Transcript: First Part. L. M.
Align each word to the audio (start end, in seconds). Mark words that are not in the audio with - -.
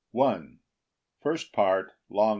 First 1.21 1.53
Part. 1.53 1.91
L. 2.11 2.23
M. 2.23 2.29